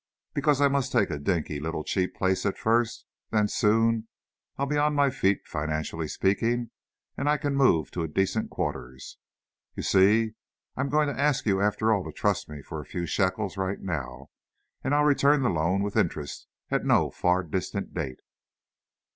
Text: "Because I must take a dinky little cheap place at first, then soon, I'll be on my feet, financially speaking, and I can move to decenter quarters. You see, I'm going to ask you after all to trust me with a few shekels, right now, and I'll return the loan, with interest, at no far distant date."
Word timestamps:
"Because 0.33 0.61
I 0.61 0.67
must 0.67 0.91
take 0.91 1.11
a 1.11 1.19
dinky 1.19 1.59
little 1.59 1.83
cheap 1.83 2.15
place 2.15 2.43
at 2.43 2.57
first, 2.57 3.05
then 3.29 3.47
soon, 3.47 4.07
I'll 4.57 4.65
be 4.65 4.75
on 4.79 4.95
my 4.95 5.11
feet, 5.11 5.45
financially 5.45 6.07
speaking, 6.07 6.71
and 7.15 7.29
I 7.29 7.37
can 7.37 7.53
move 7.55 7.91
to 7.91 8.07
decenter 8.07 8.47
quarters. 8.47 9.19
You 9.75 9.83
see, 9.83 10.31
I'm 10.75 10.89
going 10.89 11.07
to 11.07 11.21
ask 11.21 11.45
you 11.45 11.61
after 11.61 11.93
all 11.93 12.03
to 12.05 12.11
trust 12.11 12.49
me 12.49 12.63
with 12.71 12.81
a 12.81 12.89
few 12.89 13.05
shekels, 13.05 13.57
right 13.57 13.79
now, 13.79 14.31
and 14.83 14.95
I'll 14.95 15.03
return 15.03 15.43
the 15.43 15.49
loan, 15.49 15.83
with 15.83 15.95
interest, 15.95 16.47
at 16.71 16.83
no 16.83 17.11
far 17.11 17.43
distant 17.43 17.93
date." 17.93 18.21